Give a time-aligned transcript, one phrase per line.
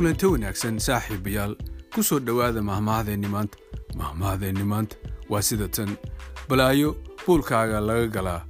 [0.00, 1.52] kulanto wanaagsan saaxiibayaal
[1.94, 3.58] ku soo dhowaada mahmahdeenni maanta.
[4.00, 4.96] Mahmahdeenni maanta.
[5.28, 5.90] Waa sida tan.
[6.48, 6.90] Balaayo
[7.26, 8.40] buulkaaga laga galaa.